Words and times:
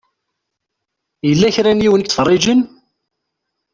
Yella 1.27 1.55
kra 1.55 1.71
n 1.73 1.83
yiwen 1.83 2.01
i 2.01 2.03
yettfeṛṛiǧen. 2.03 2.61